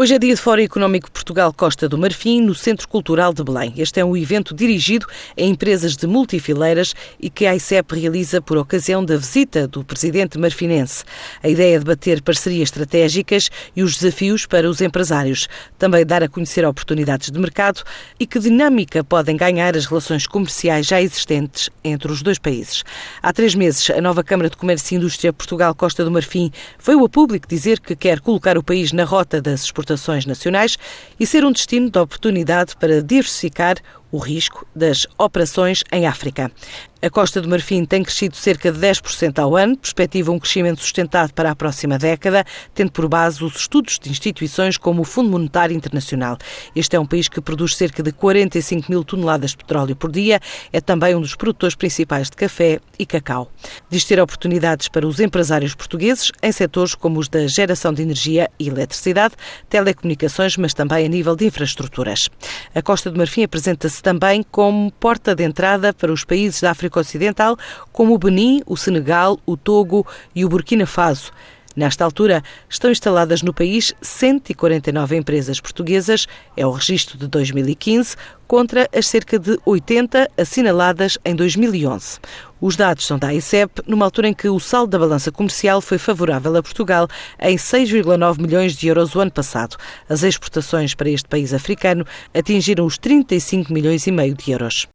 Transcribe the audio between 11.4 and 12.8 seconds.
A ideia é debater parcerias